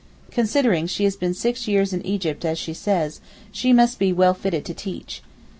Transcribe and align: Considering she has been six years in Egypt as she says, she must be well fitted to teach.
Considering 0.31 0.87
she 0.87 1.03
has 1.03 1.15
been 1.15 1.31
six 1.35 1.67
years 1.67 1.93
in 1.93 2.03
Egypt 2.03 2.43
as 2.43 2.57
she 2.57 2.73
says, 2.73 3.21
she 3.51 3.71
must 3.71 3.99
be 3.99 4.11
well 4.11 4.33
fitted 4.33 4.65
to 4.65 4.73
teach. 4.73 5.21